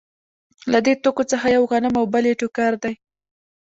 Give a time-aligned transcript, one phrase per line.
[0.71, 2.93] له دې توکو څخه یو غنم او بل یې ټوکر دی